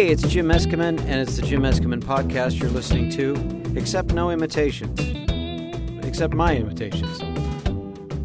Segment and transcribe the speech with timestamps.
[0.00, 3.34] Hey, it's Jim Meskimen, and it's the Jim Meskimen podcast you're listening to,
[3.78, 4.98] except no imitations.
[6.06, 7.20] Except my imitations.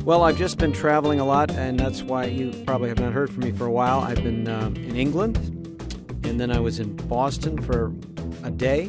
[0.05, 3.29] Well, I've just been traveling a lot, and that's why you probably have not heard
[3.29, 3.99] from me for a while.
[3.99, 5.35] I've been um, in England,
[6.23, 7.91] and then I was in Boston for
[8.45, 8.83] a day,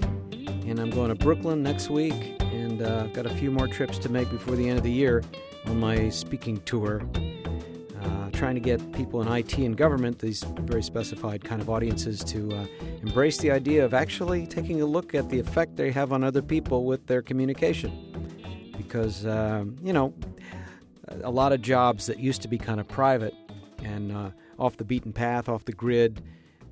[0.65, 3.99] and I'm going to Brooklyn next week, and uh, I've got a few more trips
[3.99, 5.25] to make before the end of the year
[5.67, 7.03] on my speaking tour
[8.37, 12.53] trying to get people in IT and government, these very specified kind of audiences, to
[12.53, 12.67] uh,
[13.03, 16.43] embrace the idea of actually taking a look at the effect they have on other
[16.43, 18.73] people with their communication.
[18.77, 20.13] Because, uh, you know,
[21.23, 23.35] a lot of jobs that used to be kind of private
[23.83, 26.23] and uh, off the beaten path, off the grid,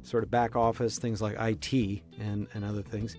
[0.02, 3.16] sort of back office, things like IT and, and other things.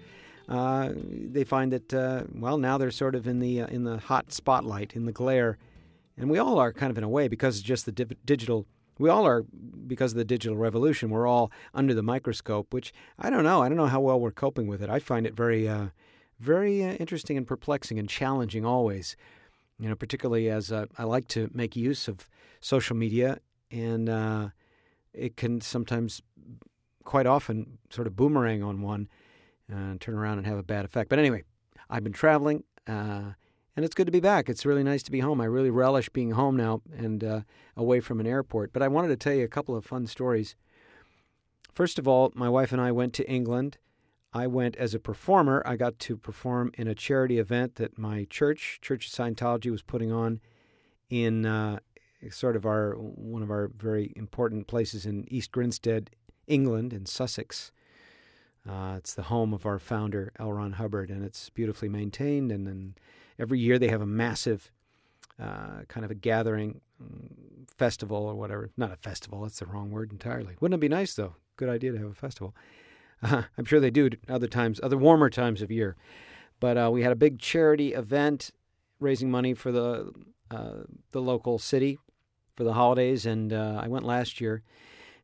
[0.48, 3.98] Uh, they find that uh, well now they're sort of in the uh, in the
[3.98, 5.58] hot spotlight in the glare
[6.18, 8.66] and we all are kind of in a way because just the digital
[8.98, 9.44] we all are
[9.88, 11.10] because of the digital revolution.
[11.10, 14.32] We're all under the microscope which i don't know i don't know how well we're
[14.32, 14.90] coping with it.
[14.90, 15.88] I find it very uh,
[16.40, 19.16] very uh, interesting and perplexing and challenging always
[19.80, 22.30] you know particularly as uh, i like to make use of
[22.62, 23.40] social media
[23.72, 24.50] and uh,
[25.14, 26.22] it can sometimes
[27.04, 29.08] quite often sort of boomerang on one
[29.70, 31.10] and turn around and have a bad effect.
[31.10, 31.44] But anyway
[31.90, 33.32] i've been traveling uh,
[33.76, 34.50] and it's good to be back.
[34.50, 35.42] It's really nice to be home.
[35.42, 37.42] I really relish being home now and uh,
[37.76, 38.72] away from an airport.
[38.72, 40.56] But I wanted to tell you a couple of fun stories.
[41.74, 43.78] First of all, my wife and I went to England.
[44.32, 45.62] I went as a performer.
[45.66, 49.82] I got to perform in a charity event that my church, Church of Scientology, was
[49.82, 50.40] putting on
[51.10, 51.80] in uh,
[52.32, 56.12] sort of our one of our very important places in East Grinstead,
[56.48, 57.72] England, in Sussex.
[58.68, 60.52] Uh, it's the home of our founder, L.
[60.52, 63.00] Ron Hubbard, and it's beautifully maintained and, and
[63.40, 64.72] every year they have a massive
[65.42, 68.70] uh, kind of a gathering um, festival or whatever.
[68.78, 70.56] Not a festival, that's the wrong word entirely.
[70.60, 71.36] Wouldn't it be nice though?
[71.58, 72.56] Good idea to have a festival.
[73.22, 75.96] Uh, I'm sure they do other times, other warmer times of year.
[76.60, 78.52] But uh, we had a big charity event
[79.00, 80.12] raising money for the
[80.52, 81.98] uh, the local city
[82.56, 84.64] for the holidays, and uh, I went last year.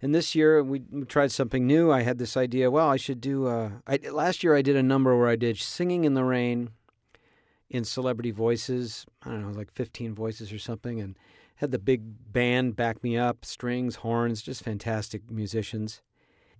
[0.01, 1.91] And this year we tried something new.
[1.91, 2.71] I had this idea.
[2.71, 3.47] Well, I should do.
[3.47, 6.71] Uh, I, last year I did a number where I did singing in the rain
[7.71, 9.05] in celebrity voices.
[9.23, 11.17] I don't know, like 15 voices or something, and
[11.55, 12.01] had the big
[12.31, 16.01] band back me up, strings, horns, just fantastic musicians.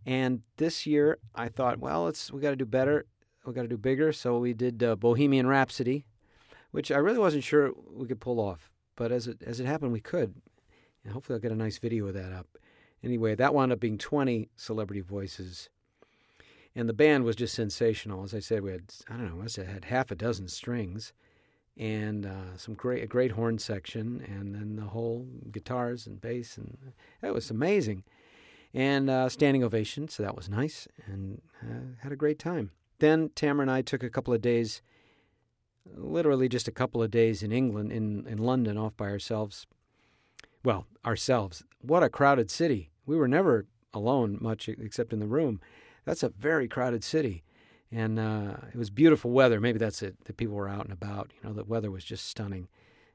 [0.06, 3.06] And this year, I thought, well, let's we got to do better.
[3.46, 4.14] We got to do bigger.
[4.14, 6.06] So we did uh, Bohemian Rhapsody,
[6.72, 9.92] which I really wasn't sure we could pull off, but as it as it happened,
[9.92, 10.36] we could.
[11.04, 12.48] And hopefully, I'll get a nice video of that up.
[13.04, 15.70] Anyway, that wound up being 20 celebrity voices
[16.76, 18.24] and the band was just sensational.
[18.24, 21.14] As I said, we had I don't know, must have had half a dozen strings,
[21.78, 26.58] and uh, some great a great horn section, and then the whole guitars and bass,
[26.58, 26.78] and
[27.22, 28.04] it was amazing.
[28.74, 32.72] And uh, standing ovation, so that was nice, and uh, had a great time.
[33.00, 34.82] Then Tamara and I took a couple of days,
[35.94, 39.68] literally just a couple of days in England, in in London, off by ourselves.
[40.64, 41.64] Well, ourselves.
[41.82, 42.92] What a crowded city.
[43.06, 45.60] We were never alone much except in the room
[46.06, 47.44] that's a very crowded city.
[47.92, 49.60] And uh, it was beautiful weather.
[49.60, 50.16] Maybe that's it.
[50.24, 51.32] The people were out and about.
[51.36, 52.70] You know, the weather was just stunning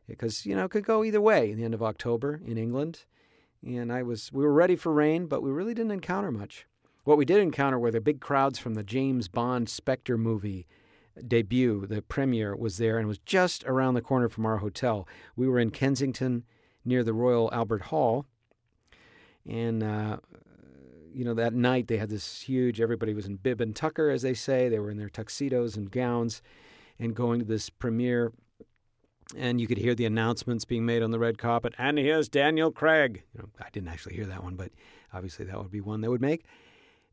[0.07, 1.51] because you know it could go either way.
[1.51, 3.05] In the end of October in England,
[3.67, 6.67] and I was we were ready for rain, but we really didn't encounter much.
[7.05, 10.67] What we did encounter were the big crowds from the James Bond Spectre movie
[11.27, 11.87] debut.
[11.87, 15.07] The premiere was there and was just around the corner from our hotel.
[15.37, 16.45] We were in Kensington
[16.85, 18.27] near the Royal Albert Hall,
[19.49, 20.19] and uh,
[21.17, 24.21] you know, that night they had this huge, everybody was in bib and tucker, as
[24.21, 24.69] they say.
[24.69, 26.43] They were in their tuxedos and gowns
[26.99, 28.35] and going to this premiere.
[29.35, 31.73] And you could hear the announcements being made on the red carpet.
[31.79, 33.25] And here's Daniel Craig.
[33.33, 34.73] You know, I didn't actually hear that one, but
[35.11, 36.45] obviously that would be one they would make.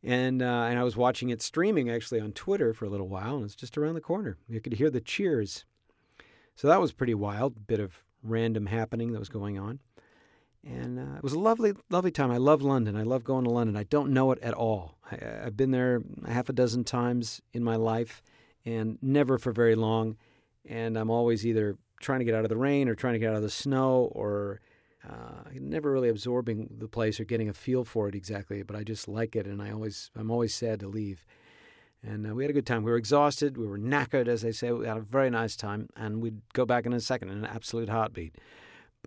[0.04, 3.38] And uh, and I was watching it streaming actually on Twitter for a little while,
[3.38, 4.38] and it's just around the corner.
[4.50, 5.64] You could hear the cheers.
[6.56, 7.68] So that was pretty wild.
[7.68, 9.80] Bit of random happening that was going on.
[10.66, 12.32] And uh, it was a lovely, lovely time.
[12.32, 12.96] I love London.
[12.96, 13.76] I love going to London.
[13.76, 14.98] I don't know it at all.
[15.12, 18.22] I, have been there half a dozen times in my life
[18.66, 20.16] and never for very long.
[20.66, 23.30] And I'm always either trying to get out of the rain or trying to get
[23.30, 24.62] out of the snow or
[25.08, 28.64] uh, never really absorbing the place or getting a feel for it exactly.
[28.64, 31.26] But I just like it and I always, I'm always sad to leave.
[32.02, 32.84] And uh, we had a good time.
[32.84, 33.58] We were exhausted.
[33.58, 34.72] We were knackered, as they say.
[34.72, 35.90] We had a very nice time.
[35.96, 38.36] And we'd go back in a second in an absolute heartbeat.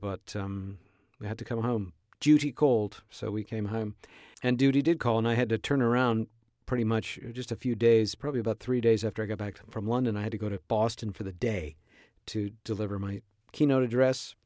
[0.01, 0.79] But um,
[1.21, 1.93] we had to come home.
[2.21, 3.95] Duty called, so we came home.
[4.43, 6.29] And duty did call, and I had to turn around
[6.67, 9.87] pretty much just a few days, probably about three days after I got back from
[9.87, 10.17] London.
[10.17, 11.77] I had to go to Boston for the day
[12.27, 13.23] to deliver my
[13.53, 14.35] keynote address.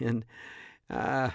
[0.00, 0.24] And
[0.88, 1.30] uh,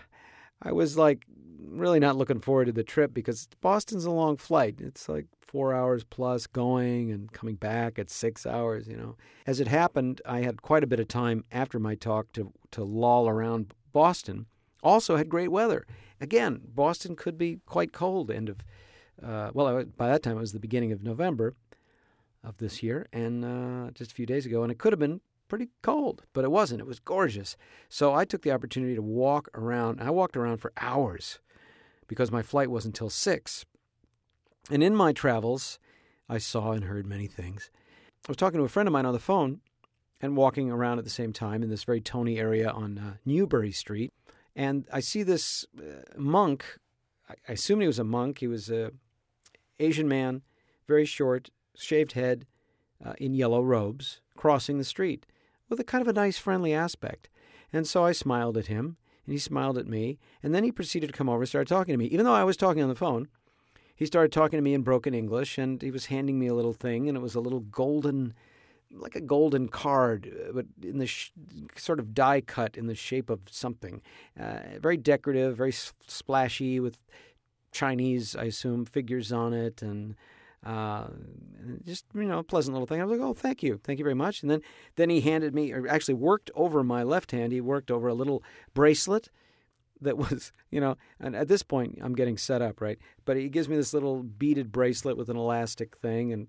[0.62, 1.26] I was like
[1.60, 4.76] really not looking forward to the trip because Boston's a long flight.
[4.80, 9.18] It's like four hours plus going and coming back at six hours, you know.
[9.46, 12.84] As it happened, I had quite a bit of time after my talk to, to
[12.84, 14.46] loll around Boston.
[14.84, 15.86] Also had great weather.
[16.22, 18.58] Again, Boston could be quite cold end of,
[19.24, 21.56] uh, well, by that time it was the beginning of November
[22.44, 25.22] of this year and uh, just a few days ago, and it could have been
[25.48, 26.82] pretty cold, but it wasn't.
[26.82, 27.56] It was gorgeous.
[27.90, 30.02] So I took the opportunity to walk around.
[30.02, 31.40] I walked around for hours
[32.08, 33.66] because my flight wasn't until 6.
[34.72, 35.80] And in my travels,
[36.30, 37.70] I saw and heard many things.
[38.28, 39.62] I was talking to a friend of mine on the phone
[40.22, 43.72] and walking around at the same time in this very Tony area on uh, Newbury
[43.72, 44.14] Street.
[44.56, 46.80] And I see this uh, monk.
[47.30, 48.40] I assume he was a monk.
[48.40, 48.92] He was a
[49.80, 50.42] Asian man,
[50.88, 52.46] very short, shaved head,
[53.04, 55.26] uh, in yellow robes, crossing the street
[55.70, 57.30] with a kind of a nice, friendly aspect.
[57.72, 61.08] And so I smiled at him, and he smiled at me, and then he proceeded
[61.08, 62.06] to come over and start talking to me.
[62.06, 63.28] Even though I was talking on the phone,
[63.96, 66.74] he started talking to me in broken English, and he was handing me a little
[66.74, 68.34] thing, and it was a little golden,
[68.96, 71.32] like a golden card, uh, but in the sh-
[71.76, 74.02] sort of die cut in the shape of something.
[74.40, 76.98] Uh, very decorative, very splashy, with
[77.72, 80.16] Chinese, I assume, figures on it, and
[80.66, 81.08] uh,
[81.86, 83.02] just you know, a pleasant little thing.
[83.02, 84.62] I was like, "Oh, thank you, thank you very much." And then,
[84.96, 87.52] then he handed me, or actually worked over my left hand.
[87.52, 88.44] He worked over a little
[88.74, 89.30] bracelet
[90.00, 93.00] that was, you know, and at this point I'm getting set up, right?
[93.26, 96.48] But he gives me this little beaded bracelet with an elastic thing, and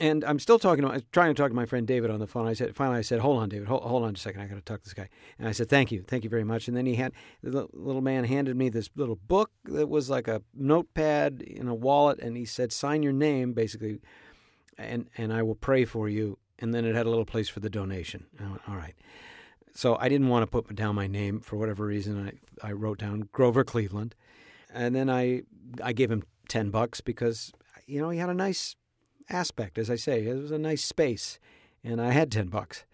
[0.00, 2.46] and I'm still talking to, trying to talk to my friend David on the phone.
[2.46, 4.40] I said, finally, I said, hold on, David, hold, hold on a second.
[4.40, 5.08] I got to talk to this guy.
[5.38, 6.66] And I said, thank you, thank you very much.
[6.66, 7.12] And then he had
[7.42, 11.74] the little man handed me this little book that was like a notepad in a
[11.74, 14.00] wallet, and he said, sign your name, basically,
[14.78, 16.38] and and I will pray for you.
[16.58, 18.26] And then it had a little place for the donation.
[18.38, 18.94] I Went, all right.
[19.74, 22.28] So I didn't want to put down my name for whatever reason.
[22.62, 24.14] I I wrote down Grover Cleveland,
[24.72, 25.42] and then I
[25.82, 27.52] I gave him ten bucks because
[27.86, 28.76] you know he had a nice
[29.32, 29.78] aspect.
[29.78, 31.38] As I say, it was a nice space,
[31.82, 32.84] and I had ten bucks.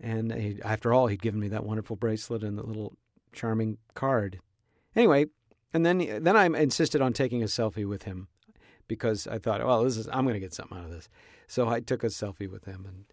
[0.00, 2.94] And he, after all, he'd given me that wonderful bracelet and the little
[3.32, 4.40] charming card.
[4.96, 5.26] Anyway,
[5.72, 8.28] and then then I insisted on taking a selfie with him
[8.88, 11.08] because I thought, well, this is I'm going to get something out of this.
[11.46, 13.04] So I took a selfie with him and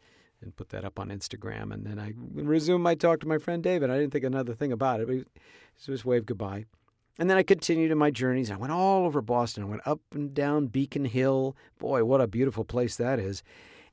[0.42, 1.72] and put that up on Instagram.
[1.72, 3.90] And then I resumed my talk to my friend David.
[3.90, 5.24] I didn't think another thing about it, but he
[5.86, 6.66] just waved goodbye.
[7.20, 8.50] And then I continued in my journeys.
[8.50, 9.64] I went all over Boston.
[9.64, 11.56] I went up and down Beacon Hill.
[11.78, 13.44] Boy, what a beautiful place that is.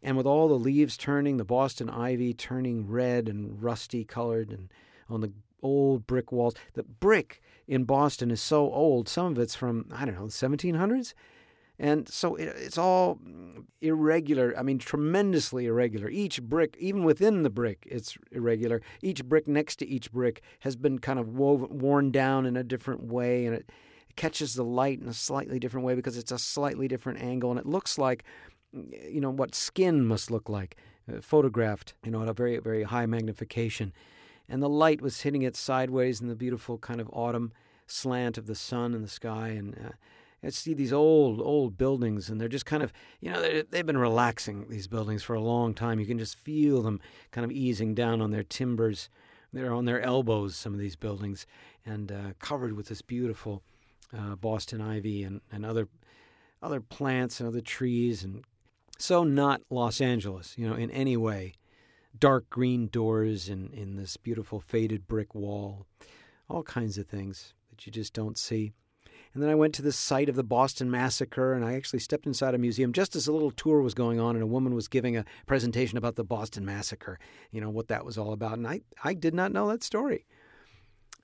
[0.03, 4.73] And with all the leaves turning, the Boston ivy turning red and rusty colored, and
[5.09, 5.33] on the
[5.63, 6.55] old brick walls.
[6.75, 9.09] The brick in Boston is so old.
[9.09, 11.15] Some of it's from, I don't know, the 1700s.
[11.79, 13.21] And so it, it's all
[13.81, 14.55] irregular.
[14.59, 16.09] I mean, tremendously irregular.
[16.09, 18.83] Each brick, even within the brick, it's irregular.
[19.03, 22.65] Each brick next to each brick has been kind of woven, worn down in a
[22.65, 23.71] different way, and it
[24.17, 27.61] catches the light in a slightly different way because it's a slightly different angle, and
[27.61, 28.25] it looks like,
[28.73, 30.77] you know, what skin must look like,
[31.11, 33.93] uh, photographed, you know, at a very, very high magnification.
[34.49, 37.53] And the light was hitting it sideways in the beautiful kind of autumn
[37.87, 39.93] slant of the sun and the sky, and uh,
[40.43, 43.99] I see these old, old buildings, and they're just kind of, you know, they've been
[43.99, 45.99] relaxing these buildings for a long time.
[45.99, 47.01] You can just feel them
[47.33, 49.11] kind of easing down on their timbers.
[49.53, 51.47] They're on their elbows, some of these buildings,
[51.85, 53.63] and uh, covered with this beautiful
[54.17, 55.89] uh, Boston ivy and, and other
[56.61, 58.45] other plants and other trees, and
[58.99, 61.55] so not Los Angeles, you know, in any way.
[62.19, 65.87] Dark green doors in, in this beautiful faded brick wall,
[66.49, 68.73] all kinds of things that you just don't see.
[69.39, 72.27] And then I went to the site of the Boston Massacre, and I actually stepped
[72.27, 74.89] inside a museum just as a little tour was going on, and a woman was
[74.89, 77.21] giving a presentation about the Boston Massacre,
[77.53, 78.55] you know, what that was all about.
[78.55, 80.27] And I, I did not know that story.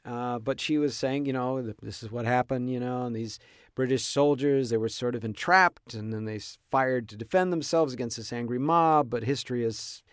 [0.04, 3.40] Uh, but she was saying, you know, this is what happened, you know, and these
[3.74, 6.38] British soldiers, they were sort of entrapped, and then they
[6.70, 9.10] fired to defend themselves against this angry mob.
[9.10, 10.04] But history has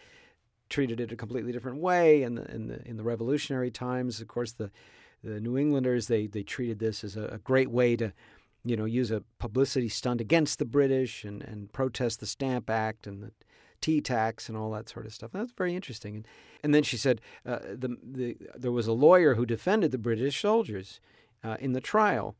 [0.71, 2.23] treated it a completely different way.
[2.23, 4.71] And in, in the in the revolutionary times, of course, the
[5.23, 8.11] the New Englanders they they treated this as a, a, great way to,
[8.63, 13.07] you know, use a publicity stunt against the British and and protest the Stamp Act
[13.07, 13.31] and the
[13.81, 15.31] tea tax and all that sort of stuff.
[15.33, 16.15] That's very interesting.
[16.15, 16.27] And
[16.63, 20.41] and then she said uh, the the there was a lawyer who defended the British
[20.41, 20.99] soldiers
[21.43, 22.35] uh, in the trial.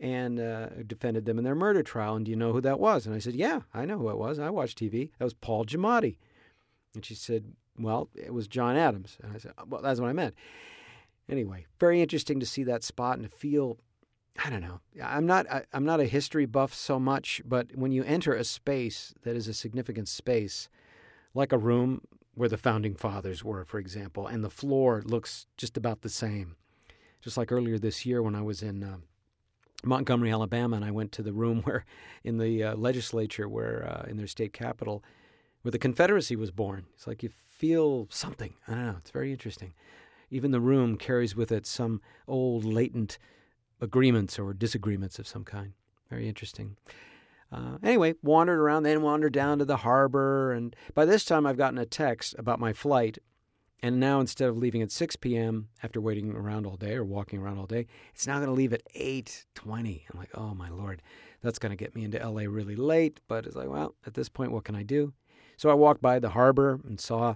[0.00, 2.16] And uh, defended them in their murder trial.
[2.16, 3.06] And do you know who that was?
[3.06, 4.40] And I said, Yeah, I know who it was.
[4.40, 5.10] I watched TV.
[5.16, 6.16] That was Paul Giamatti.
[6.96, 9.16] And she said, Well, it was John Adams.
[9.22, 10.34] And I said, Well, that's what I meant.
[11.32, 13.78] Anyway, very interesting to see that spot and to feel.
[14.44, 14.80] I don't know.
[15.02, 15.50] I'm not.
[15.50, 19.34] I, I'm not a history buff so much, but when you enter a space that
[19.34, 20.68] is a significant space,
[21.32, 22.02] like a room
[22.34, 26.56] where the founding fathers were, for example, and the floor looks just about the same.
[27.22, 28.98] Just like earlier this year when I was in uh,
[29.84, 31.86] Montgomery, Alabama, and I went to the room where,
[32.22, 35.02] in the uh, legislature, where uh, in their state capital,
[35.62, 36.84] where the Confederacy was born.
[36.94, 38.52] It's like you feel something.
[38.68, 38.96] I don't know.
[38.98, 39.72] It's very interesting.
[40.32, 43.18] Even the room carries with it some old latent
[43.80, 45.74] agreements or disagreements of some kind.
[46.10, 46.76] Very interesting.
[47.52, 51.58] Uh, anyway, wandered around, then wandered down to the harbor, and by this time I've
[51.58, 53.18] gotten a text about my flight
[53.82, 55.68] and now instead of leaving at 6 p.m.
[55.82, 58.72] after waiting around all day or walking around all day, it's now going to leave
[58.72, 60.04] at 8:20.
[60.12, 61.02] I'm like, "Oh my lord,
[61.42, 64.28] that's going to get me into LA really late." But it's like, well, at this
[64.28, 65.12] point, what can I do?
[65.56, 67.34] So I walked by the harbor and saw,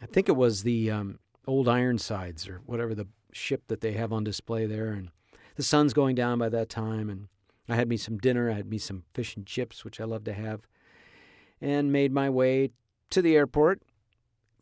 [0.00, 4.12] I think it was the um, old Ironsides or whatever the ship that they have
[4.12, 5.10] on display there, and
[5.56, 7.10] the sun's going down by that time.
[7.10, 7.28] And
[7.68, 8.50] I had me some dinner.
[8.50, 10.66] I had me some fish and chips, which I love to have,
[11.60, 12.70] and made my way
[13.10, 13.82] to the airport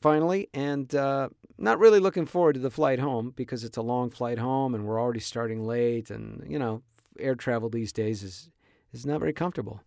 [0.00, 4.10] finally, and uh, not really looking forward to the flight home because it's a long
[4.10, 6.82] flight home, and we're already starting late, and you know,
[7.18, 8.50] air travel these days is
[8.92, 9.82] is not very comfortable.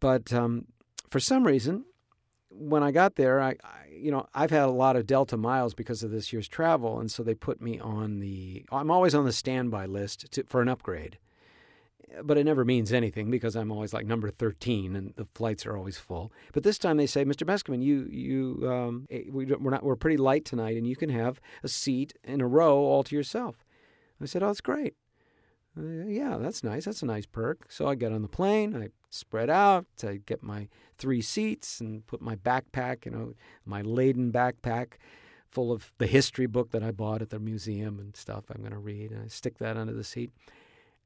[0.00, 0.66] But um,
[1.10, 1.84] for some reason,
[2.50, 5.74] when I got there, I, I, you know I've had a lot of Delta miles
[5.74, 8.64] because of this year's travel, and so they put me on the.
[8.70, 11.18] I'm always on the standby list to, for an upgrade
[12.22, 15.76] but it never means anything because I'm always like number 13 and the flights are
[15.76, 16.32] always full.
[16.52, 17.46] But this time they say, Mr.
[17.46, 21.10] Meskimen, you, you, um, eh, we, we're not, we're pretty light tonight and you can
[21.10, 23.64] have a seat in a row all to yourself.
[24.20, 24.94] I said, oh, that's great.
[25.78, 26.86] Uh, yeah, that's nice.
[26.86, 27.66] That's a nice perk.
[27.68, 30.68] So I get on the plane, I spread out, I get my
[30.98, 34.94] three seats and put my backpack, you know, my laden backpack
[35.50, 38.72] full of the history book that I bought at the museum and stuff I'm going
[38.72, 39.12] to read.
[39.12, 40.32] And I stick that under the seat.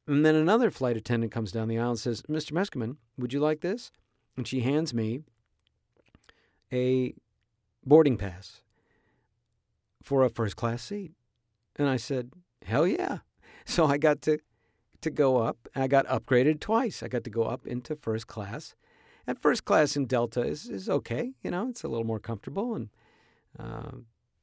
[0.07, 2.53] And then another flight attendant comes down the aisle and says, Mr.
[2.53, 3.93] Meskimen, would you like this?
[4.37, 5.21] And she hands me
[6.73, 7.15] a
[7.85, 8.63] boarding pass
[10.03, 11.13] for a first class seat.
[11.77, 12.33] And I said,
[12.65, 13.19] hell yeah.
[13.65, 14.41] So I got to,
[15.03, 15.69] to go up.
[15.75, 17.03] I got upgraded twice.
[17.03, 18.75] I got to go up into first class.
[19.27, 21.33] And first class in Delta is, is okay.
[21.43, 22.89] You know, it's a little more comfortable and
[23.59, 23.93] uh,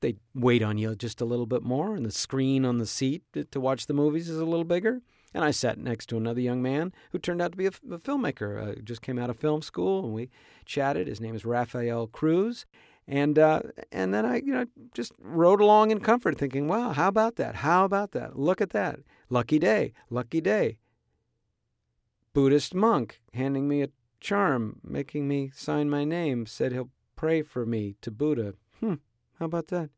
[0.01, 1.95] they wait on you just a little bit more.
[1.95, 5.01] And the screen on the seat to watch the movies is a little bigger.
[5.33, 7.99] And I sat next to another young man who turned out to be a, a
[7.99, 8.77] filmmaker.
[8.77, 10.29] Uh, just came out of film school, and we
[10.65, 11.07] chatted.
[11.07, 12.65] His name is Rafael Cruz,
[13.09, 13.61] and uh,
[13.91, 17.55] and then I, you know, just rode along in comfort, thinking, "Wow, how about that?
[17.55, 18.37] How about that?
[18.37, 18.99] Look at that!
[19.29, 19.93] Lucky day!
[20.11, 20.77] Lucky day!"
[22.33, 23.89] Buddhist monk handing me a
[24.19, 28.53] charm, making me sign my name, said he'll pray for me to Buddha.
[28.79, 28.95] Hmm,
[29.39, 29.89] how about that?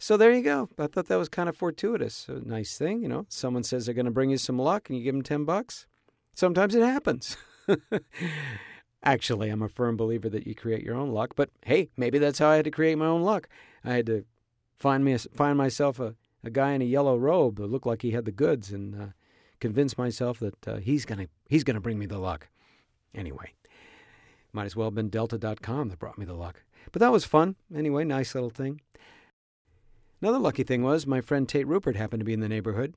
[0.00, 0.68] So there you go.
[0.76, 2.28] I thought that was kind of fortuitous.
[2.28, 3.24] A nice thing, you know.
[3.28, 5.86] Someone says they're going to bring you some luck and you give them 10 bucks.
[6.34, 7.36] Sometimes it happens.
[9.04, 12.38] Actually, I'm a firm believer that you create your own luck, but hey, maybe that's
[12.38, 13.48] how I had to create my own luck.
[13.84, 14.24] I had to
[14.78, 18.12] find me find myself a, a guy in a yellow robe that looked like he
[18.12, 19.06] had the goods and uh,
[19.58, 22.48] convince myself that uh, he's going to he's going to bring me the luck.
[23.14, 23.52] Anyway,
[24.52, 26.62] might as well have been delta.com that brought me the luck.
[26.92, 27.56] But that was fun.
[27.74, 28.80] Anyway, nice little thing.
[30.20, 32.94] Another lucky thing was my friend Tate Rupert happened to be in the neighborhood.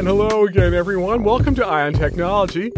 [0.00, 1.24] And hello again, everyone.
[1.24, 2.72] Welcome to Ion Technology.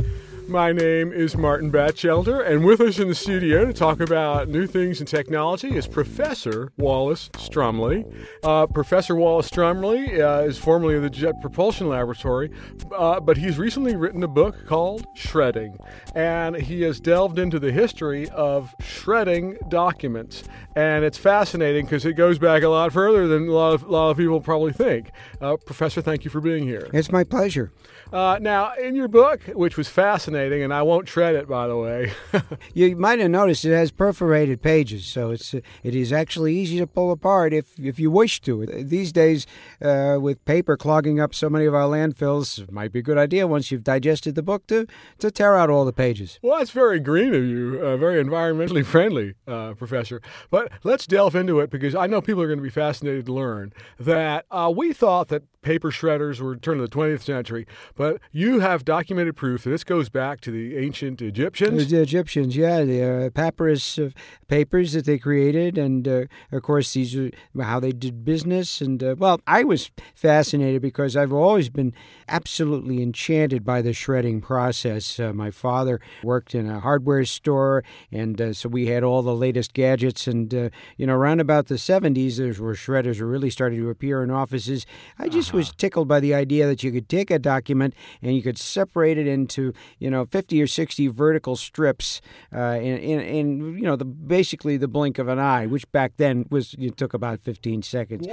[0.53, 4.67] My name is Martin Batchelder, and with us in the studio to talk about new
[4.67, 8.05] things in technology is Professor Wallace Strumley.
[8.45, 12.51] Uh, Professor Wallace Strumley uh, is formerly of the Jet Propulsion Laboratory,
[12.95, 15.79] uh, but he's recently written a book called Shredding,
[16.15, 20.45] and he has delved into the history of shredding documents.
[20.77, 23.91] And it's fascinating because it goes back a lot further than a lot of, a
[23.91, 25.13] lot of people probably think.
[25.41, 26.91] Uh, Professor, thank you for being here.
[26.93, 27.73] It's my pleasure.
[28.13, 31.77] Uh, now, in your book, which was fascinating, and I won't tread it, by the
[31.79, 32.13] way.
[32.75, 36.87] you might have noticed it has perforated pages, so it's it is actually easy to
[36.87, 38.67] pull apart if if you wish to.
[38.67, 39.47] These days,
[39.81, 43.17] uh, with paper clogging up so many of our landfills, it might be a good
[43.17, 44.87] idea once you've digested the book to
[45.21, 46.39] to tear out all the pages.
[46.43, 50.21] Well, that's very green of you, uh, very environmentally friendly, uh, Professor.
[50.51, 53.33] But let's delve into it because I know people are going to be fascinated to
[53.33, 58.02] learn that uh, we thought that paper shredders were turn of the 20th century, but
[58.31, 61.91] you have documented proof that this goes back to the ancient Egyptians.
[61.91, 64.15] The Egyptians, yeah, the uh, papyrus of
[64.49, 67.31] papers that they created, and uh, of course these are
[67.61, 68.81] how they did business.
[68.81, 71.93] And uh, well, I was fascinated because I've always been
[72.29, 75.19] absolutely enchanted by the shredding process.
[75.19, 79.35] Uh, my father worked in a hardware store, and uh, so we had all the
[79.35, 80.27] latest gadgets.
[80.27, 84.23] And uh, you know, around about the 70s, there were shredders really starting to appear
[84.23, 84.87] in offices.
[85.19, 87.92] I just was tickled by the idea that you could take a document
[88.23, 92.21] and you could separate it into, you know, 50 or 60 vertical strips
[92.55, 96.13] uh, in, in, in, you know, the basically the blink of an eye, which back
[96.17, 98.27] then was it took about 15 seconds.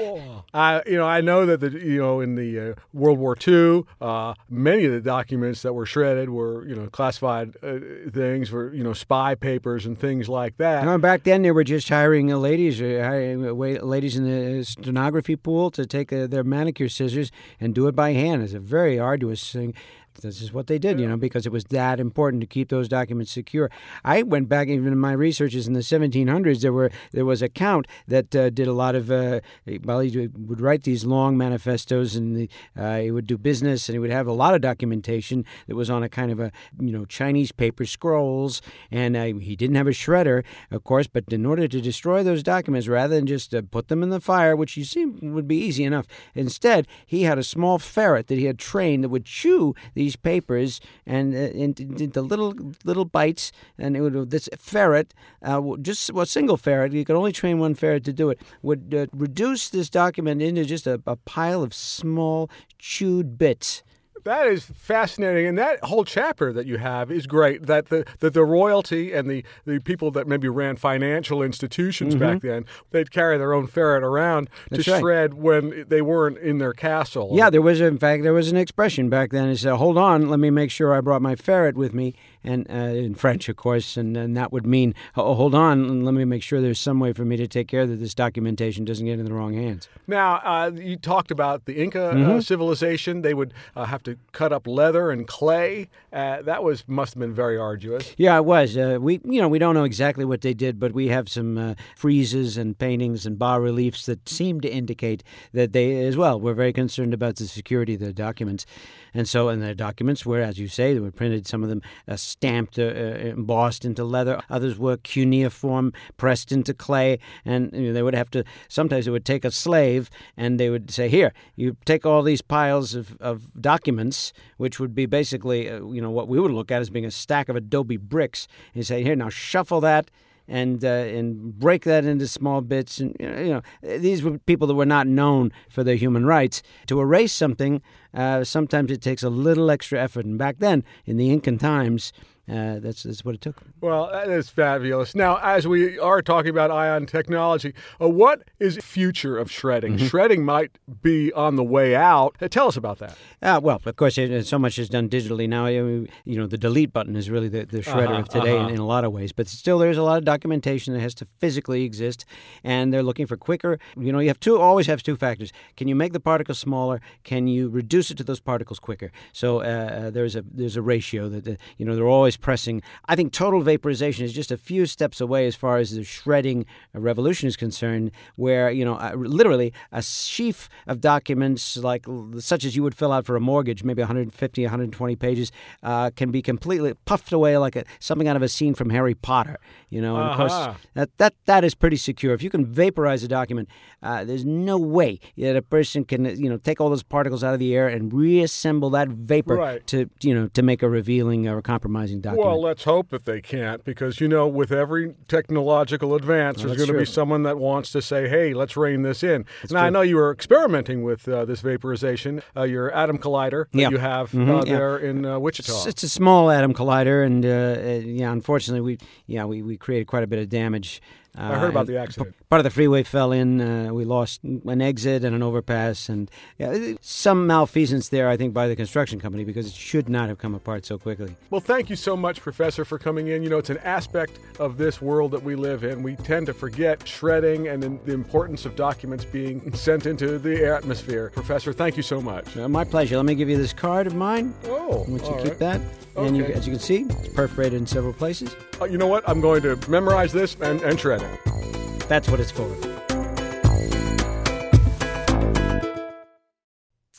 [0.54, 3.84] I, you know, I know that the, you know, in the uh, World War II,
[4.02, 7.80] uh, many of the documents that were shredded were, you know, classified uh,
[8.12, 10.86] things for, you know, spy papers and things like that.
[10.86, 15.36] No, back then they were just hiring uh, ladies, uh, uh, ladies in the stenography
[15.36, 18.44] pool to take uh, their manicure scissors and do it by hand.
[18.44, 19.74] It's a very arduous thing.
[20.22, 22.88] This is what they did, you know, because it was that important to keep those
[22.90, 23.72] documents secure.
[24.04, 26.62] I went back even in my researches in the 1700s.
[26.62, 29.40] There were there was a count that uh, did a lot of uh,
[29.84, 33.96] well, he would write these long manifestos, and the, uh, he would do business, and
[33.96, 36.92] he would have a lot of documentation that was on a kind of a you
[36.92, 38.62] know Chinese paper scrolls,
[38.92, 42.44] and uh, he didn't have a shredder, of course, but in order to destroy those
[42.44, 45.58] documents, rather than just uh, put them in the fire, which you see would be
[45.58, 49.74] easy enough, instead he had a small ferret that he had trained that would chew
[50.00, 52.54] these papers and uh, little
[52.86, 55.14] little bites, and it would this ferret,
[55.44, 58.96] uh, just a single ferret, you could only train one ferret to do it, would
[58.96, 63.84] uh, reduce this document into just a, a pile of small chewed bits.
[64.24, 67.66] That is fascinating, and that whole chapter that you have is great.
[67.68, 72.20] That the that the royalty and the, the people that maybe ran financial institutions Mm-hmm.
[72.20, 75.00] back then, they'd carry their own ferret around That's to right.
[75.00, 77.32] shred when they weren't in their castle.
[77.34, 79.50] Yeah, there was in fact there was an expression back then.
[79.50, 82.66] It said, "Hold on, let me make sure I brought my ferret with me," and
[82.70, 86.26] uh, in French, of course, and, and that would mean, "Oh, hold on, let me
[86.26, 89.20] make sure there's some way for me to take care that this documentation doesn't get
[89.20, 92.32] in the wrong hands." Now, uh, you talked about the Inca Mm-hmm.
[92.38, 93.22] uh, civilization.
[93.22, 95.90] They would uh, have to cut up leather and clay.
[96.12, 98.14] Uh, that was must have been very arduous.
[98.18, 98.78] Yeah, it was.
[98.78, 101.58] Uh, we, you know, we don't know exactly what they did, but we have some
[101.58, 105.24] uh, friezes and paintings and bas reliefs that seem to indicate
[105.54, 108.66] that they, as well, were very concerned about the security of their documents.
[109.14, 111.48] And so, and their documents were, as you say, they were printed.
[111.48, 114.42] Some of them uh, stamped, uh, uh, embossed into leather.
[114.50, 117.20] Others were cuneiform, pressed into clay.
[117.46, 118.44] And you know, they would have to.
[118.68, 122.42] Sometimes they would take a slave, and they would say, "Here, you take all these
[122.42, 126.72] piles of, of documents, which would be basically, uh, you know, what we would look
[126.72, 130.10] at as being a stack of adobe bricks, and say, here, now shuffle that."
[130.52, 134.74] And uh, and break that into small bits, and you know, these were people that
[134.74, 136.64] were not known for their human rights.
[136.88, 137.84] To erase something,
[138.16, 140.26] uh, sometimes it takes a little extra effort.
[140.26, 142.12] And back then, in the Incan times,
[142.50, 143.62] uh, that's that's what it took.
[143.82, 145.16] Well, that is fabulous.
[145.16, 149.98] Now, as we are talking about ion technology, uh, what is the future of shredding?
[149.98, 150.08] Mm-hmm.
[150.08, 152.36] Shredding might be on the way out.
[152.42, 153.18] Uh, tell us about that.
[153.42, 155.66] Uh, well, of course, it, so much is done digitally now.
[155.66, 158.58] I mean, you know, the delete button is really the, the shredder Uh-huh, of today
[158.58, 158.70] uh-huh.
[158.70, 159.32] in, in a lot of ways.
[159.32, 162.26] But still, there's a lot of documentation that has to physically exist,
[162.64, 163.80] and they're looking for quicker.
[163.98, 167.02] You know, you have two always have two factors: can you make the particles smaller?
[167.24, 169.12] Can you reduce it to those particles quicker?
[169.34, 172.82] So uh, uh, there's a there's a ratio that uh, you know they're always pressing.
[173.06, 176.66] I think total vaporization is just a few steps away as far as the shredding
[176.94, 182.06] revolution is concerned, where you know uh, literally a sheaf of documents like
[182.40, 185.52] such as you would fill out for a mortgage, maybe 150, 120 pages,
[185.84, 189.16] uh, can be completely puffed away like a, something out of a scene from Harry
[189.16, 189.58] Potter.
[189.90, 190.48] You know, and of Uh-huh.
[190.48, 192.34] course that, that that is pretty secure.
[192.34, 193.70] If you can vaporize a document,
[194.04, 197.54] uh, there's no way that a person can you know take all those particles out
[197.54, 199.86] of the air and reassemble that vapor Right.
[199.88, 202.29] to you know to make a revealing or a compromising document.
[202.38, 206.88] Well, let's hope that they can't, because you know, with every technological advance, there's going
[206.92, 210.02] to be someone that wants to say, "Hey, let's rein this in." now, I know
[210.02, 213.90] you were experimenting with uh, this vaporization, uh, your atom collider that Yeah.
[213.90, 214.78] you have Mhm, uh, yeah.
[214.78, 215.72] there in uh, Wichita.
[215.74, 219.78] It's, it's a small atom collider, and uh, uh, yeah, unfortunately, we yeah we, we
[219.78, 221.02] created quite a bit of damage.
[221.38, 222.36] Uh, I heard about the accident.
[222.50, 223.62] Part of the freeway fell in.
[223.62, 228.54] Uh, we lost an exit and an overpass, and yeah, some malfeasance there, I think,
[228.54, 231.36] by the construction company because it should not have come apart so quickly.
[231.50, 233.44] Well, thank you so much, Professor, for coming in.
[233.44, 236.02] You know, it's an aspect of this world that we live in.
[236.02, 241.32] We tend to forget shredding and the importance of documents being sent into the atmosphere.
[241.34, 242.58] Professor, thank you so much.
[242.58, 243.18] Uh, my pleasure.
[243.18, 244.54] Let me give you this card of mine.
[244.66, 245.82] Oh, I want you all to keep right.
[246.20, 246.28] That.
[246.28, 248.56] And you, as you can see, it's perforated in several places.
[248.80, 249.28] Uh, you know what?
[249.28, 252.08] I'm going to memorize this and, and shred it.
[252.08, 252.68] That's what it's for.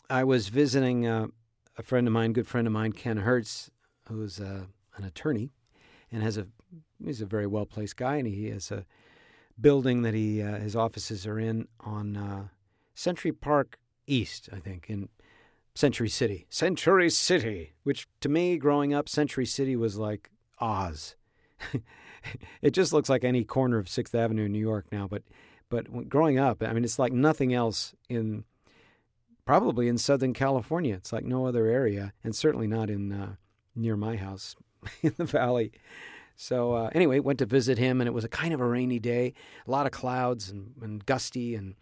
[0.08, 1.28] I was visiting uh,
[1.78, 3.70] a friend of mine, good friend of mine, Ken Hertz,
[4.08, 4.64] who's uh,
[4.96, 5.50] an attorney
[6.10, 6.46] and has a
[7.02, 8.84] he's a very well placed guy, and he has a
[9.60, 12.48] building that he uh, his offices are in on uh,
[12.94, 15.08] Century Park East, I think, in
[15.74, 16.46] Century City.
[16.50, 21.16] Century City, which to me, growing up, Century City was like Oz.
[22.62, 25.22] it just looks like any corner of Sixth Avenue in New York now, but
[25.68, 28.44] but growing up, I mean, it's like nothing else in
[29.44, 30.94] probably in Southern California.
[30.94, 33.35] It's like no other area, and certainly not in uh,
[33.76, 34.56] near my house
[35.02, 35.72] in the valley.
[36.37, 38.98] So uh, anyway, went to visit him, and it was a kind of a rainy
[38.98, 39.35] day,
[39.66, 41.74] a lot of clouds and, and gusty and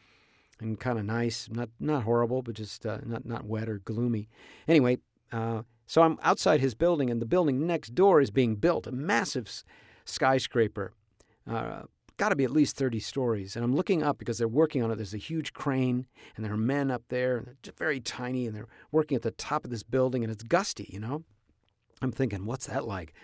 [0.60, 4.28] and kind of nice, not not horrible, but just uh, not not wet or gloomy.
[4.66, 4.98] Anyway,
[5.32, 8.92] uh, so I'm outside his building, and the building next door is being built, a
[8.92, 9.50] massive
[10.04, 10.92] skyscraper,
[11.50, 11.82] uh,
[12.18, 13.56] got to be at least 30 stories.
[13.56, 14.96] And I'm looking up because they're working on it.
[14.96, 18.46] There's a huge crane, and there are men up there, and they're just very tiny,
[18.46, 21.24] and they're working at the top of this building, and it's gusty, you know?
[22.02, 23.14] I'm thinking, what's that like?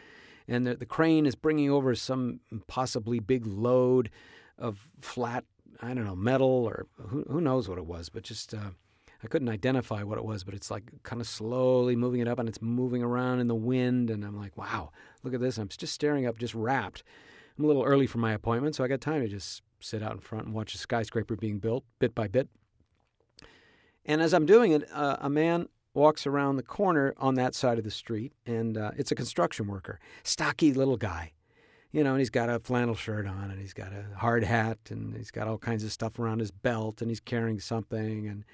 [0.48, 4.10] And the, the crane is bringing over some possibly big load
[4.58, 5.44] of flat,
[5.80, 8.54] I don't know, metal or who, who knows what it was, but just.
[8.54, 8.70] Uh,
[9.22, 12.38] I couldn't identify what it was, but it's like kind of slowly moving it up
[12.38, 14.10] and it's moving around in the wind.
[14.10, 14.90] And I'm like, wow,
[15.22, 15.56] look at this.
[15.56, 17.02] I'm just staring up, just wrapped.
[17.56, 20.12] I'm a little early for my appointment, so I got time to just sit out
[20.12, 22.48] in front and watch a skyscraper being built bit by bit.
[24.04, 27.78] And as I'm doing it, uh, a man walks around the corner on that side
[27.78, 31.32] of the street, and uh, it's a construction worker, stocky little guy.
[31.94, 34.78] You know, and he's got a flannel shirt on, and he's got a hard hat,
[34.90, 38.44] and he's got all kinds of stuff around his belt, and he's carrying something, and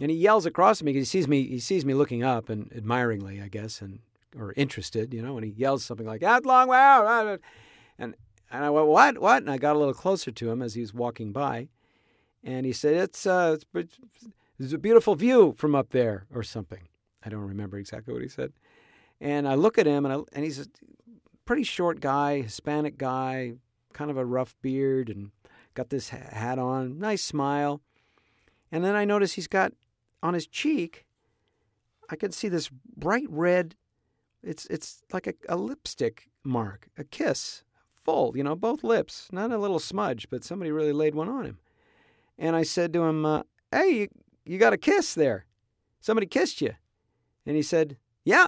[0.00, 2.48] and he yells across at me because he sees me he sees me looking up
[2.48, 3.98] and admiringly, I guess, and
[4.38, 7.40] or interested, you know, and he yells something like "That long out,"
[7.98, 8.14] and
[8.52, 9.18] and I went "What?
[9.18, 11.68] What?" And I got a little closer to him as he was walking by,
[12.44, 13.98] and he said, "It's uh, it's,
[14.60, 16.86] it's a beautiful view from up there," or something.
[17.24, 18.52] I don't remember exactly what he said.
[19.20, 20.68] And I look at him, and I, and he's
[21.52, 23.52] pretty short guy, Hispanic guy,
[23.92, 25.32] kind of a rough beard, and
[25.74, 27.82] got this hat on, nice smile.
[28.70, 29.74] And then I notice he's got
[30.22, 31.04] on his cheek,
[32.08, 33.74] I could see this bright red.
[34.42, 37.64] It's it's like a, a lipstick mark, a kiss,
[38.02, 41.44] full, you know, both lips, not a little smudge, but somebody really laid one on
[41.44, 41.58] him.
[42.38, 44.08] And I said to him, uh, "Hey, you,
[44.46, 45.44] you got a kiss there?
[46.00, 46.72] Somebody kissed you?"
[47.44, 48.46] And he said, "Yeah,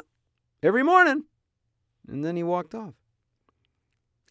[0.63, 1.25] every morning."
[2.09, 2.95] And then he walked off.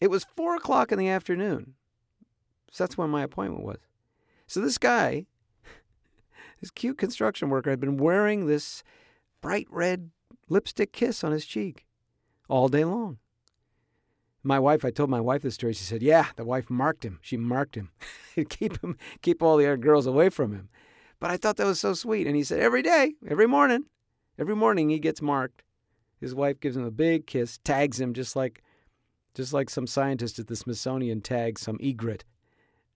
[0.00, 1.74] It was four o'clock in the afternoon.
[2.70, 3.78] So that's when my appointment was.
[4.46, 5.26] So this guy
[6.60, 8.82] this cute construction worker had been wearing this
[9.40, 10.10] bright red
[10.48, 11.86] lipstick kiss on his cheek
[12.48, 13.18] all day long.
[14.42, 15.72] My wife, I told my wife this story.
[15.72, 17.18] She said, "Yeah, the wife marked him.
[17.22, 17.90] She marked him,
[18.50, 20.68] keep him, keep all the other girls away from him."
[21.24, 22.26] But I thought that was so sweet.
[22.26, 23.84] And he said, every day, every morning,
[24.38, 25.62] every morning he gets marked.
[26.24, 28.62] His wife gives him a big kiss, tags him just like,
[29.34, 32.24] just like some scientist at the Smithsonian tags some egret.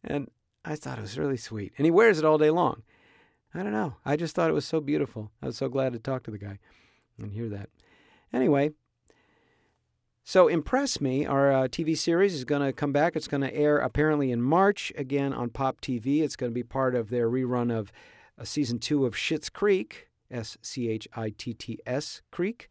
[0.02, 0.30] And
[0.64, 1.74] I thought it was really sweet.
[1.76, 2.84] And he wears it all day long.
[3.54, 3.96] I don't know.
[4.02, 5.30] I just thought it was so beautiful.
[5.42, 6.58] I was so glad to talk to the guy
[7.18, 7.68] and hear that.
[8.32, 8.70] Anyway,
[10.24, 13.14] so Impress Me, our uh, TV series, is going to come back.
[13.14, 16.22] It's going to air apparently in March again on Pop TV.
[16.22, 17.92] It's going to be part of their rerun of
[18.38, 22.70] uh, season two of Schitt's Creek, S C H I T T S Creek.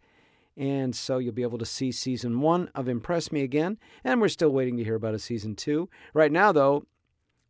[0.58, 3.78] And so you'll be able to see season one of Impress Me again.
[4.04, 5.88] And we're still waiting to hear about a season two.
[6.14, 6.86] Right now, though,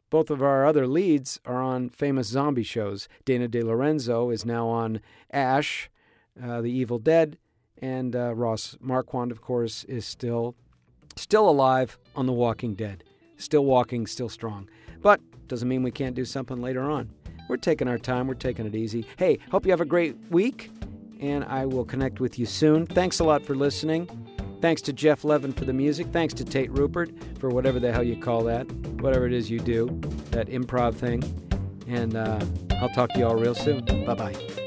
[0.09, 3.07] both of our other leads are on famous zombie shows.
[3.25, 4.99] Dana De Lorenzo is now on
[5.31, 5.89] Ash,
[6.41, 7.37] uh, The Evil Dead,
[7.81, 10.55] and uh, Ross Marquand, of course, is still
[11.15, 13.03] still alive on The Walking Dead.
[13.37, 14.69] Still walking, still strong.
[15.01, 17.09] But doesn't mean we can't do something later on.
[17.49, 19.05] We're taking our time, we're taking it easy.
[19.17, 20.71] Hey, hope you have a great week,
[21.19, 22.85] and I will connect with you soon.
[22.85, 24.09] Thanks a lot for listening.
[24.61, 26.07] Thanks to Jeff Levin for the music.
[26.11, 28.63] Thanks to Tate Rupert for whatever the hell you call that,
[29.01, 29.87] whatever it is you do,
[30.31, 31.23] that improv thing.
[31.87, 32.43] And uh,
[32.81, 33.85] I'll talk to you all real soon.
[34.05, 34.66] Bye bye.